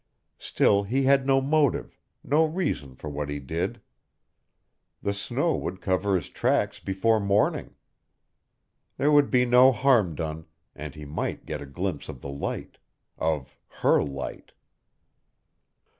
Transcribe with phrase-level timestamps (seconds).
[0.39, 3.79] Still he had no motive, no reason for what he did.
[5.03, 7.75] The snow would cover his tracks before morning.
[8.97, 12.79] There would be no harm done, and he might get a glimpse of the light,
[13.19, 14.53] of her light.